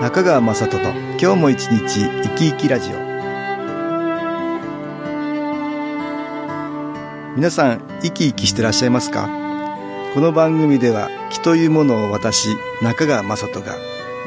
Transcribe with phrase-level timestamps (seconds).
[0.00, 2.96] 中川雅人の今日も一日生き生きラジオ。
[7.36, 9.28] 皆さん生き生きしてらっしゃいますか？
[10.14, 12.48] この番組では気というものを私
[12.80, 13.76] 中川雅人が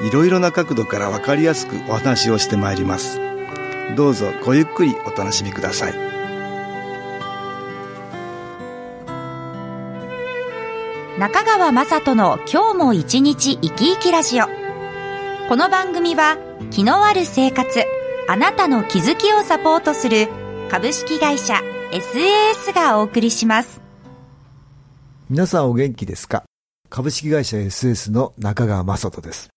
[0.07, 3.19] いろいろな角度からわかりやすくお話をしてまいります。
[3.97, 5.93] どうぞごゆっくりお楽しみください。
[11.19, 14.62] 中川雅人の今日も一日生き生きラジオ。
[15.49, 16.37] この番組は
[16.71, 17.83] 気のある生活
[18.27, 20.27] あなたの気づきをサポートする
[20.69, 21.55] 株式会社
[21.91, 23.81] SAS がお送りします
[25.29, 26.43] 皆さんお元気ですか？
[26.89, 29.49] 株式会社 SS の中川雅人です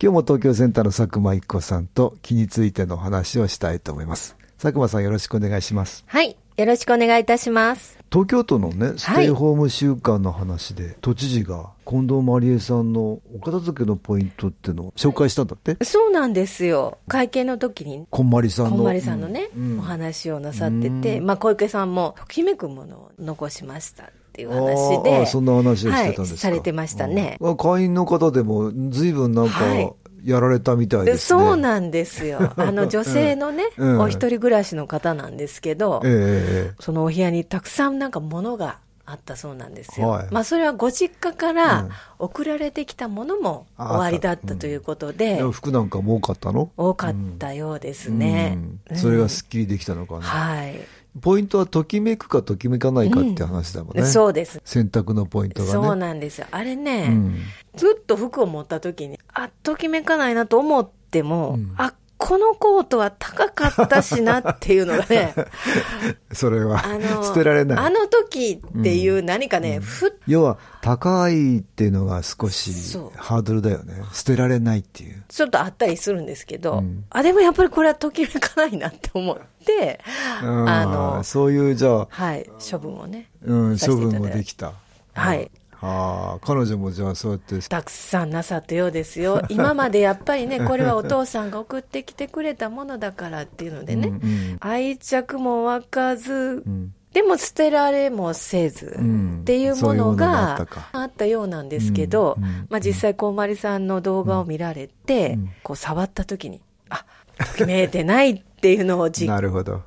[0.00, 6.36] 今日も東京センターの佐久間一子さんと気についての話をしたいと思います佐久間さんよろしくお願いしますはい。
[6.56, 7.97] よろしくお願いいたします。
[8.10, 15.82] 東京都のねステイホーム週間の話で、都知事が近藤麻理恵さんのお片付けのポイントっていうのを紹介したんだって？
[15.84, 16.98] そうなんですよ。
[17.06, 18.76] 会見の時に、こんまりさんの。
[18.76, 19.78] こんまりさんのね、うん。
[19.78, 21.26] お話をなさってて、うん。
[21.26, 25.26] まあ小池さんも、ときめくものを残しましたっていう話あで。
[25.26, 29.92] そんな話をしてたんですか、はいされてましたね会員の方でも随分なんかはい
[30.24, 32.52] やられたみたいですね、そうなんですよ。
[32.56, 34.00] あの女性のね、うん。
[34.00, 40.08] お一人暮らしの方なんですけど、ええええそのお部屋にたくさんなんか物があったそうなんですよ。
[40.08, 40.26] はい。
[40.30, 41.54] まあそれはご実家かうん。
[41.56, 46.70] ら送られてきたものもあ終わりだったということで、いや服なんかも多かったの？
[46.76, 48.58] 多かったようですね。
[48.90, 48.96] うん。
[48.96, 50.78] それがすっきりできたのかな、はい。
[51.18, 54.60] ポイントはときめくかときめかないかって話だもんね、そうです。
[54.64, 55.72] 選択のポイントがね。
[55.72, 56.46] そうなんですよ。
[56.50, 57.36] あれね、うん。
[57.76, 61.74] ずっと服を持った時に、あ、ときめかないなと思っても、うん。
[61.76, 65.34] あ、このコートは高かったしなっていうのがね、
[66.32, 67.78] それはあの、捨てられない。
[67.78, 74.02] あの時っていう何かね、ふっ要は高いっていうのが少しハードルだよね。
[74.12, 75.22] 捨てられないっていう。
[75.28, 77.04] ちょっとあったりするんですけど、うん。
[77.10, 80.00] あ、でもやっぱりこれはときめかないなって思って、
[80.42, 84.72] うんあの、そういうじゃあ、はい、処分をね、うん、処分もできた。
[85.14, 85.50] はい。
[85.80, 87.68] ああ彼女もじゃあそうやって。
[87.68, 89.42] たくさんなさったようですよ。
[89.48, 96.94] 今までやっぱりね、 これはお父さんが送ってきてくれたものだからっていうのでね、うんうん愛着も湧かず、うん。
[97.12, 99.38] でも捨てられもせず、うん。
[99.42, 105.50] っていうもののがあったようなんですけど、うんうんまあ、実際、こうまりさんの動画を見られて、うん。
[105.62, 106.60] こう触った時に、
[106.90, 107.04] あ
[107.38, 109.30] ときめいてないっていうのを実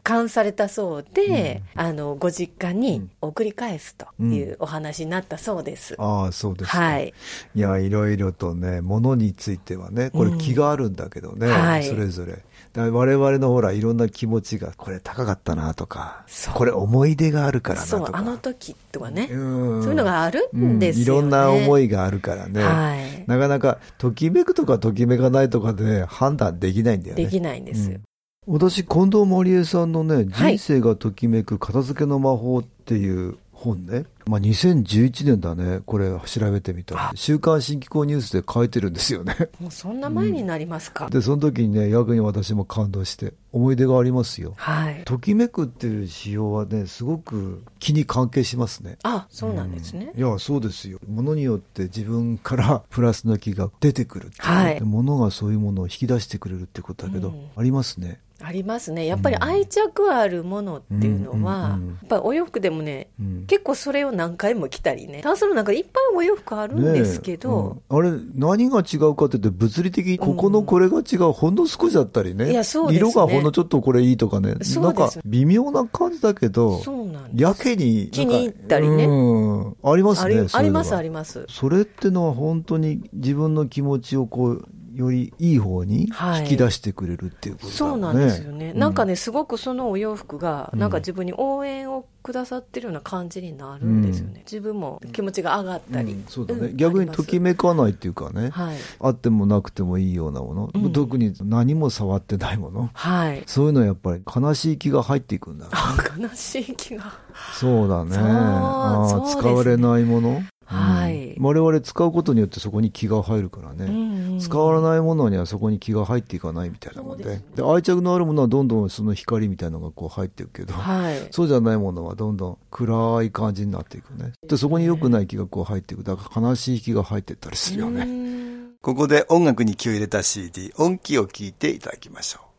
[0.03, 5.95] 感されたそうで、あのご実家に送り返すというお話になったそうです。
[5.97, 7.13] ああそうですか、はい、
[7.55, 11.83] いやいろいろとねものについてはねこれ気があるんだけどね、うんはい。
[11.83, 12.43] それぞれ。
[12.73, 18.05] 我々のほらいろんな気持ちがこれ高かったなとかこれ思い出があるからなとか。
[18.07, 19.83] そう、あの時とかね、うん。
[19.83, 21.19] そういうのがあるんですよね。
[21.19, 21.27] うん。
[21.27, 23.25] いろんな思いがあるからね、はい。
[23.27, 27.25] なかなかときめくとかときめかないとかで判断できないんだよね。
[27.25, 27.99] できないんですよ。
[28.47, 30.57] 私近藤麻理恵さんのね「はい。
[30.57, 35.81] 人生がときめく片付けの魔法」っていう本ね、まあ、2011年だね。
[35.85, 39.35] これ調べてみたら「週刊新機構ニュース」で書いてるんですよね。
[39.59, 41.07] もうそんな前になりますか。
[41.11, 44.55] でその時にね逆に私も感動して思い出がありますよ。
[44.57, 45.03] はい。
[45.05, 48.97] ときめくっていう仕様はねすごく気に関係しますね。
[49.03, 50.13] あ、そうなんですね。
[50.17, 50.97] いやそうですよ。
[51.07, 54.79] ものによって自分から プラスの気が出てくるっていはい。
[54.79, 57.35] でものがそういうものを引き出してくれるってことだけど、うん。
[57.55, 59.05] ありますねありますね。
[59.05, 63.45] やっぱり愛着あるものっていうのは、うんうんうんやっぱりお洋服でもね、うん。
[63.47, 65.21] 結構それを何回も着たりね。
[65.21, 67.95] タンスの中でいっぱいお洋服あるんですけど、ねえ。
[67.95, 68.11] うん。
[68.11, 72.51] あれ何が違うかって言って物理的にここのこれが違う、ほんの少しだったりね。
[72.89, 74.55] 色がほんのちょっとこれいいとかね。
[74.55, 77.43] なんか微妙な感じだけどそうなんです。
[77.43, 79.05] やけに気に入ったりね。
[79.05, 79.75] うん。
[79.83, 81.45] ありますありねあります、ありります。
[81.49, 86.41] それってのは本当に自分の気持ちをこうよりいい方にはい。
[86.41, 90.79] 引き出してくれるっていうことだそうね、なんですよね、うなんかね、すごくそのお洋服が、うん。
[90.79, 94.39] なんか自分に応援をくださってるような感じになるんですよね、うん。
[94.39, 96.25] 自分も気持ちが上がったり、うん。
[96.27, 96.77] そうだね、ん。
[96.77, 102.89] 逆にときめかないっていうかね、はい、あってもなくてもいいようなもの、うん特に何も触ってないもの。
[102.93, 105.71] はい、そういうのはやっぱり悲しい気が入っていくんだね。
[105.73, 107.13] あ悲しい気が、
[107.53, 108.17] そうだね。
[108.17, 109.31] ああね。
[109.31, 111.27] 使われないもの、はい。
[111.35, 113.85] うん我々使うことによってそこに気が入るからね。
[113.85, 117.23] うんうん使わないものにはそこに気が入っていかないみたいなもんで。
[117.23, 117.43] です。
[117.55, 124.33] で愛着のあるものはどんどんその光みたいなのがこう入っていくけど、はい、そうじゃないものはどんどん暗い感じになっていくね。
[124.47, 128.71] でそこに良くない気がこう入っていくだから悲しい気が入っていったりするようねん。
[128.81, 132.50] ここで音楽に気を入れた CD 音気を聞いていただきましょう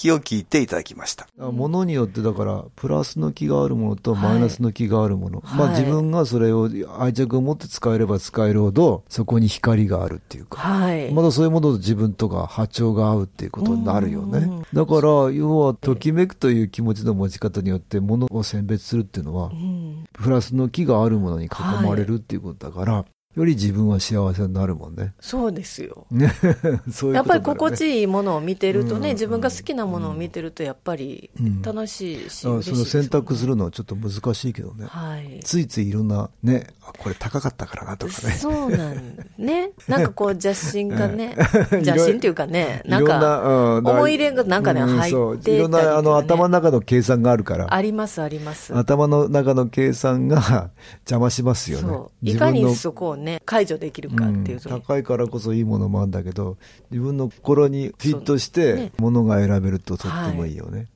[0.00, 1.26] きを聞いていただきました。
[1.38, 5.42] ものによってだから、プラスの気があるものとはいマイナスの気があるもの。
[5.44, 6.68] まあはい自分がそれを
[6.98, 10.58] 愛着を持って使えれば使えるほど、そこに光があるっていうか。
[10.58, 11.12] はい。
[11.12, 14.64] まだそういうものと自分とか波長が合うっていうことになるよね。
[14.72, 15.00] だから、
[15.32, 21.50] 要は、ときめくという気持ちの持ち方によって、ものを選別するっていうのはう、んプラスの気があるものに囲
[21.84, 23.04] まれるっていうことだから、
[23.36, 25.14] より自分は幸せになるもんね。
[25.20, 26.04] そうですよ。
[26.10, 26.32] ね
[26.90, 34.86] そういうやっぱり心地いいものを見てるとね、うん自分が好きなものを見てると、やっぱりうん楽しいし、だからその選択するのはちょっと難しいけどね。
[34.86, 35.40] はい。
[35.44, 38.34] ついついいろんな、ね、あこれ高かったからなとかね。
[38.34, 39.72] そうなんね。
[39.86, 41.36] なんかこう邪心がね、
[41.70, 47.72] 邪心っていうかね、なんか、思い入れがなんかねうん入っていろんな、あの、頭の中の計算があるから。
[47.72, 48.76] ありますあります。
[48.76, 51.88] 頭の中の計算が邪魔しますよね。
[51.88, 52.28] そう。
[52.28, 54.60] いかにそこをね、解除できるかっていううん。
[54.60, 56.56] 高いからこそいいものもあるんだけど、
[56.90, 60.86] 自分の心にフィットしてね、ものが選べるととってもいいよね。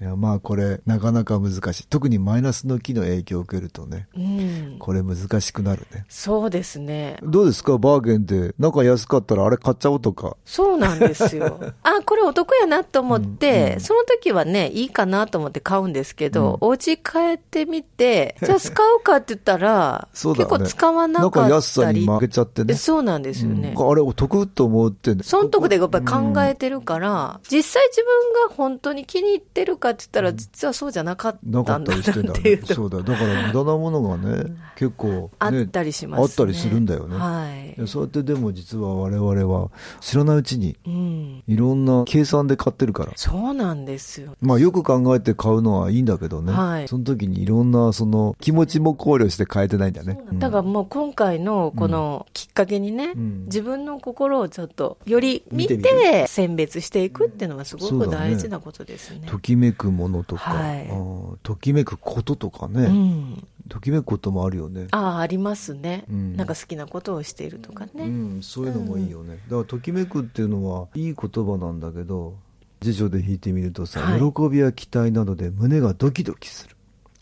[0.00, 1.86] い、や、まあこれ、なかなか難しい。
[1.88, 4.76] 特にマイナスの木の影響を受けるとね、うん。
[4.78, 6.04] これ難しくなるね。
[6.08, 7.16] そうですね。
[7.22, 7.78] どうですか？
[7.78, 10.36] バーゲンで、なんか安かったらあれ買っちゃおうとか。
[10.44, 11.60] そうなんですよ。
[11.84, 20.58] あ、これお得やなと思って、うんうんその時はね、いいかなと思って買うんですけど、お家帰ってみて、じゃあ使うかって言ったら、 そうだよね。
[20.58, 21.50] 結構使わななんかったり。
[21.50, 22.74] か安さに負けちゃってね。
[22.74, 23.74] そうなんですよね。
[23.76, 25.22] うんあれ、お得と思ってね。
[25.22, 32.02] 損得でやっぱり考えてるから、実際自分が本当に気に入ってるかって言ったら、実はそうじゃなかったんだなっ
[32.34, 32.66] ていう。
[32.66, 33.02] そうだ。
[33.02, 36.24] だから無駄なものがね、結構、ね、あったりします、ね。
[36.24, 37.16] あったりするんだよね。
[37.16, 37.86] はい。
[37.86, 39.70] そうやってでも実は我々は
[40.00, 41.42] 知らないうちにうん。
[41.46, 43.12] いろんな計算で買ってるから。
[43.16, 44.36] そうなんですよ。
[44.40, 46.52] まあよく考えて買うのはいいんだけどね。
[46.52, 50.18] はいその時にいろんなその気持ちも考慮して変えてないんだね。
[50.30, 59.26] うんだからもう今回のこのきっかけにね、うん自分の心をちょっとより見て選別していくっていうのはすごく大事なことですね。
[59.26, 63.48] ときめくものとか、はいうんときめくこととかね、うん。
[63.68, 64.88] ときめくこともあるよね。
[64.92, 67.90] ああ、ありますね、うんなんか好きなことをしているとかね。
[67.96, 69.38] うん、そういうのもいいよね。
[69.48, 72.36] だから、ときめくっていうのはいい言葉なんだけど、
[72.80, 76.76] 辞書で引いてみるとさ、はい喜びや期待などで胸がドキドキする。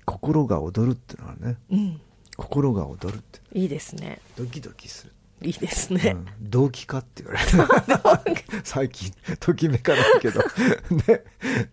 [0.04, 2.00] 心が踊るってのはね、うん。
[2.36, 3.40] 心が踊るって。
[3.52, 4.20] いいですね。
[4.36, 5.11] ドキドキする。
[5.44, 6.16] いいですね。
[6.40, 10.40] うん、動機かって言われて最近ときめかないけど。
[11.08, 11.24] ね。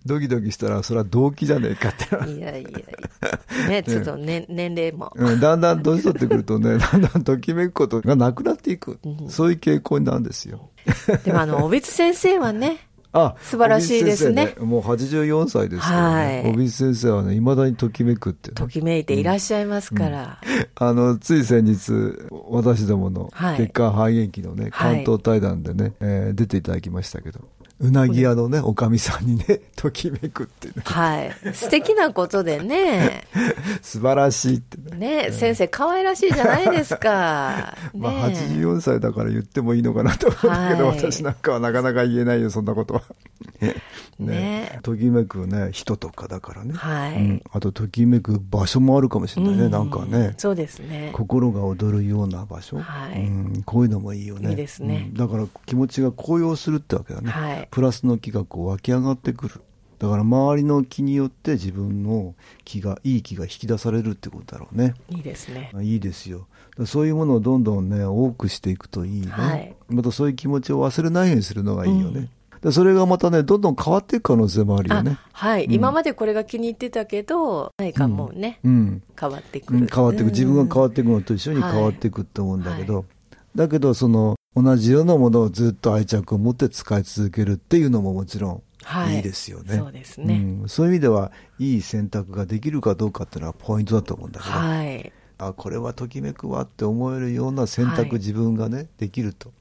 [0.06, 3.68] ドキドキしたらそれは動機じゃねえかっていやいやいや。
[3.68, 5.12] ね、ちょっと、ね、年齢も。
[5.16, 9.30] うん、だんだん年取ってくるとね だんだんときめくことがなくなっていく、うん。
[9.30, 10.70] そういう傾向になるんですよ。
[11.24, 14.44] でもあの、おびつ先生はね、あ素晴らしいですね。
[14.44, 16.44] 尾木先生もう84歳ですからね。
[16.46, 16.70] はい。
[16.70, 20.40] 先生はねいまだにときめくってね、ときめいていらっしゃいますから。
[20.76, 21.92] あの、つい先日、
[22.50, 23.58] 私どものはい。
[23.58, 24.96] 月間肺炎期のね、はい。
[24.96, 27.40] 関東対談でね、えー出ていただきましたけど、
[27.80, 31.36] うなぎ屋のね、おかみさんにね、 ときめくってね、はい。
[31.54, 33.24] 素敵なことでね。
[33.82, 35.26] 素晴らしいってね。
[35.26, 37.76] ね、先生可愛らしいじゃないですか。
[37.94, 43.04] ね、 まあ、84歳だから言ってもいいのかなと思うんだけど、はい私なんかはなかなか言えないよ、そんなことは。
[44.20, 46.74] ねときめくね、人とかだからね。
[46.74, 50.34] はいうんあと、ときめく場所もあるかもしれないね、うんなんかね。
[50.38, 51.12] そうですね。
[51.14, 59.62] 心が躍るような場所、はいうん、こういうのもいいよねいいですねうんだから気持ちが高揚するってわけだね、はいプラスの気がこう湧き上がってくる。
[60.00, 62.34] だから周りの気によって自分の
[62.64, 64.94] 気がいい気が引き出されるってことだろうね。
[65.10, 65.72] いいですね。
[65.76, 66.48] あいいですよ。
[66.86, 69.76] そういうものをどんどんね多くしていくといいね、はい。
[69.90, 72.30] またそういう気持ちを忘れないようにするのがいいよね、
[72.62, 75.18] でそれがまたねどんどん変わっていく可能性もあるよね。
[75.18, 75.74] あはい、うん。
[75.74, 79.04] 今までこれが気に入ってたけど、何かもうね、うん。
[79.20, 79.80] 変わってくる。
[79.80, 81.74] うん変わっていく自分が変わっていくのと一緒にはい。
[81.74, 83.04] 変わっていくって思うんだけど、は
[83.56, 89.18] だけどその同じようなものをずっと愛着を持って使い続けるっていうのももちろんはい。
[89.18, 90.36] いいですよね、そうですね。
[90.62, 95.12] うん、そういう意味ではいい選択ができるかどうかっていうのはポイントだと思うんだけど、はい。
[95.38, 98.12] あこれはときめくわって思えるような選択、はい。
[98.14, 99.52] 自分がねできると。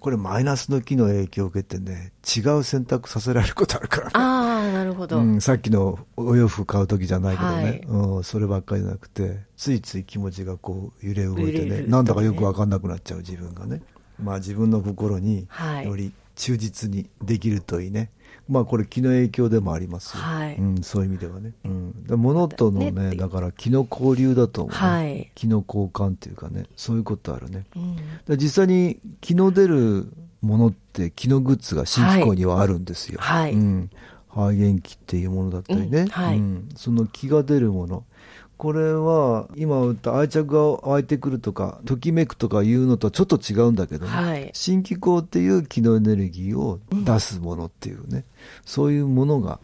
[0.00, 4.10] これマイナスの機の影響を受けてね違う選択させられることあるからね。
[4.14, 4.18] あ
[4.68, 5.18] あ、なるほど。
[5.18, 7.80] うん、さっきのお洋服買う時じゃないけどね、はい。
[7.86, 11.82] うん、そればっかりじゃなくてついつい気持ちがこう揺れ動いてね。
[11.82, 11.86] ね。
[11.86, 13.80] なんだかよく分かんなくなっちゃう自分がね
[14.22, 15.86] まあ自分の心にはい。
[15.86, 18.10] より忠実にできるといいね、
[18.48, 20.56] まあこれ気の影響でもありますよ、はい。
[20.56, 24.78] うん、そういう意味ではね、うん、で物とのねねだから気の交流だと思う、ね。
[24.78, 25.30] はい。
[25.34, 26.64] 気の交換っていうかね。
[26.74, 27.66] そういうことあるね。
[27.76, 27.96] うん。
[28.26, 30.10] で実際に気の出る
[30.40, 33.18] ものって気のグッズが新機構にはあるんですよ。
[33.20, 33.52] はい。
[33.52, 33.90] うん。
[34.28, 36.00] 肺元気っていうものだったりね。
[36.00, 36.06] うん。
[36.08, 36.40] はい。
[36.74, 38.04] その気が出るもの。
[38.62, 44.50] これは今言った愛着が湧いてくるとかときめくとかいうのとはちょっと違うんだけどね、はい。
[44.52, 48.24] 新機構っていう気のエネルギーを出すものっていうね、
[48.64, 49.58] そういうものが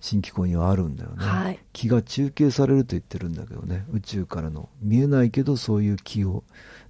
[0.00, 1.60] 新機構にはあるんだよね、はい。
[1.72, 3.84] 気が中継されると言ってるんだけどね。
[3.92, 6.42] 宇宙からの見えないけどそういう気を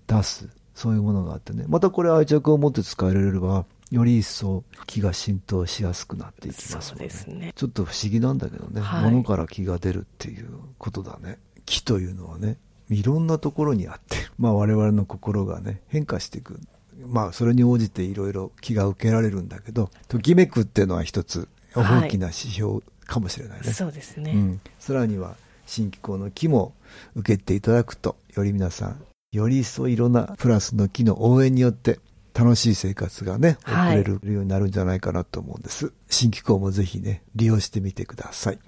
[0.07, 0.49] 出す。
[0.75, 1.67] そういうものがあってね。
[1.69, 7.05] またこれ愛着を持って使えられればより一層気が浸透しやすくなっていきますね。
[7.05, 7.53] ですね。
[7.55, 9.03] ちょっと不思議なんだけどね、はい。
[9.05, 10.49] 物から気が出るっていう
[10.79, 11.39] ことだね。
[11.67, 12.59] 気というのはね
[12.91, 16.61] いろんなところにあって、 まあ、我々の心がね変化していく
[17.07, 25.37] まあそれに応じていろいろ気が受けられるんだけどときめくっていうのは一つ大きな指標かもしれないね、そうですね、うん、さらには
[25.67, 26.73] 新機構の木も
[27.15, 31.99] 受けていただくとより皆さんより一層いろんなプラスの木の応援によって
[32.35, 33.99] 楽しい生活がね送はい。
[33.99, 38.59] れるようになるんじゃないかなと思うんです、新機構もぜひね利用してみてください。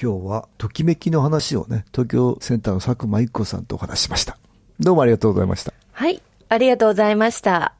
[0.00, 4.38] 今日はときめきの話をね東京センターの佐久間一子さんとお話ししました。
[4.78, 5.74] どうもありがとうございました。
[5.92, 6.22] はい。
[6.48, 7.74] ありがとうございました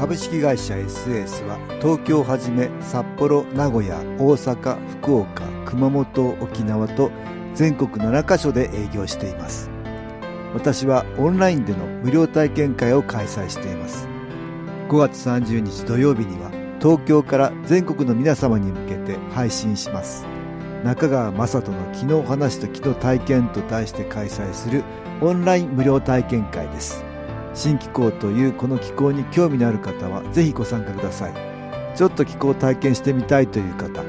[0.00, 7.10] 株式会社 SS は東京をはじめ札幌名古屋大阪福岡熊本沖縄と
[7.54, 9.68] 全国7カ所で営業しています。
[10.54, 14.08] 私はオンラインでの無料体験会を開催しています。
[14.88, 20.24] 5月30日土曜日には東京から全国の皆様に向けて配信します。
[20.82, 24.82] 中川雅人の「昨日話と昨日体験」と題して開催する
[25.20, 27.09] オンライン無料体験会です。
[27.54, 31.50] 新気候というこの気候に興味のある方はぜひご参加ください。
[31.94, 34.02] ちょっと気候を体験してみたいという方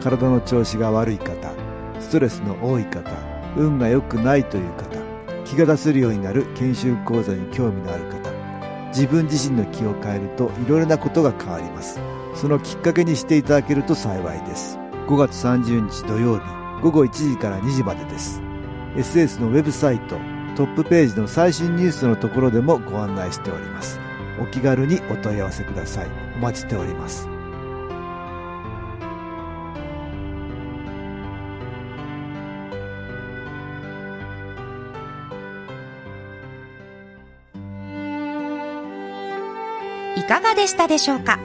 [0.00, 1.52] 体の調子が悪い方
[2.00, 3.10] ストレスの多い方
[3.56, 4.98] 運が良くないという方
[5.44, 8.30] 気が出せるようになる研修講座に興味のある方
[8.88, 12.00] 自分自身の気を変えるといろいろなことが変わります。
[12.34, 14.78] そのきっかけにしていただけると幸いです。
[15.06, 16.44] 5月30日土曜日
[16.82, 18.42] 午後1時から2時までです。
[18.96, 20.16] SS のウェブサイト
[20.56, 23.98] トップページの最新ニュースのところでもご案内しております。
[24.38, 26.06] お気軽にお問い合わせください。
[26.36, 27.28] お待ちしております。
[40.16, 41.38] いかがでしたでしょうか？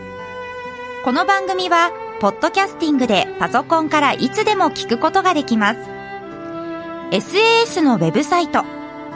[1.06, 5.80] この番組は、ポッドキャスティングでパソコンからいつでも聞くことができます。
[7.12, 8.64] SAS のウェブサイト、